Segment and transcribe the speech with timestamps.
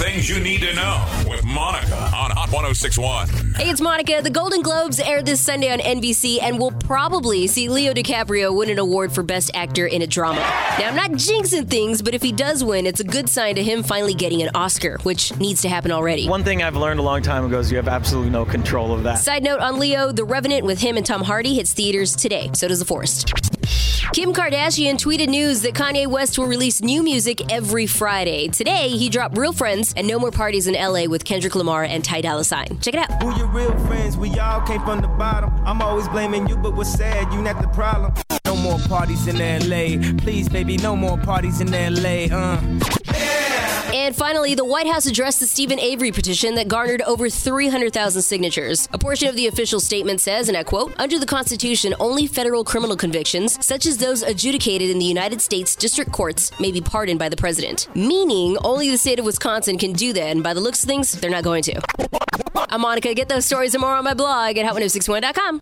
[0.00, 3.28] things you need to know with Monica on Hot 1061.
[3.56, 4.20] Hey, it's Monica.
[4.22, 8.70] The Golden Globes aired this Sunday on NBC, and we'll probably see Leo DiCaprio win
[8.70, 10.40] an award for Best Actor in a Drama.
[10.78, 13.62] Now, I'm not jinxing things, but if he does win, it's a good sign to
[13.62, 16.26] him finally getting an Oscar, which needs to happen already.
[16.26, 19.02] One thing I've learned a long time ago is you have absolutely no control of
[19.02, 19.18] that.
[19.18, 22.48] Side note on Leo, The Revenant with him and Tom Hardy hits theaters today.
[22.54, 23.49] So does The Forest.
[24.12, 28.48] Kim Kardashian tweeted news that Kanye West will release new music every Friday.
[28.48, 32.04] Today, he dropped Real Friends and No More Parties in LA with Kendrick Lamar and
[32.04, 32.80] Ty Dolla Sign.
[32.80, 33.22] Check it out.
[33.22, 34.16] Who your real friends?
[34.16, 35.52] We all came from the bottom.
[35.64, 37.32] I'm always blaming you, but what's sad?
[37.32, 38.12] You not the problem.
[38.44, 40.18] No more parties in LA.
[40.18, 42.36] Please, baby, no more parties in LA.
[42.36, 42.60] Uh.
[44.10, 48.88] And finally, the White House addressed the Steven Avery petition that garnered over 300,000 signatures.
[48.92, 52.64] A portion of the official statement says, and I quote, Under the Constitution, only federal
[52.64, 57.20] criminal convictions, such as those adjudicated in the United States District Courts, may be pardoned
[57.20, 57.86] by the president.
[57.94, 61.12] Meaning, only the state of Wisconsin can do that, and by the looks of things,
[61.12, 61.80] they're not going to.
[62.68, 63.14] I'm Monica.
[63.14, 65.58] Get those stories and more on my blog at hot1061.com.